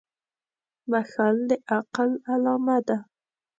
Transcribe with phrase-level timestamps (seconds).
[0.91, 2.97] •بښل د عقل علامه ده.